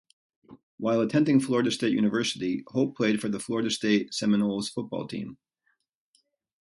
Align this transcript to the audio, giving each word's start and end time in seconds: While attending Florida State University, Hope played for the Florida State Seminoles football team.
While 0.77 1.01
attending 1.01 1.39
Florida 1.39 1.69
State 1.69 1.91
University, 1.93 2.63
Hope 2.69 2.97
played 2.97 3.21
for 3.21 3.29
the 3.29 3.37
Florida 3.39 3.69
State 3.69 4.15
Seminoles 4.15 4.67
football 4.67 5.07
team. 5.07 5.37